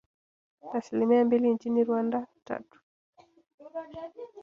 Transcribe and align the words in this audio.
asilimia 0.73 1.25
mbili 1.25 1.53
nchini 1.53 1.83
Rwanda 1.83 2.27
tatu 2.45 2.79